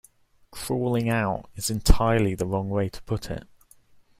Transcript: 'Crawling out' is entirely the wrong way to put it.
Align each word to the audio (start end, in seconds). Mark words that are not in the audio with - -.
'Crawling 0.49 1.09
out' 1.09 1.47
is 1.55 1.69
entirely 1.69 2.33
the 2.33 2.47
wrong 2.47 2.71
way 2.71 2.89
to 2.89 3.03
put 3.03 3.29
it. 3.29 3.47